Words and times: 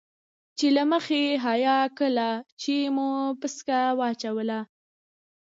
چې 0.57 0.67
له 0.75 0.83
مخې 0.91 1.21
حيا 1.45 1.79
کله 1.99 2.29
چې 2.61 2.75
مو 2.95 3.09
پسکه 3.39 3.81
واچوله. 3.99 4.59